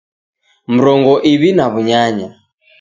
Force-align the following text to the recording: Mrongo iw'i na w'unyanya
Mrongo 0.75 1.13
iw'i 1.31 1.51
na 1.57 1.65
w'unyanya 1.71 2.29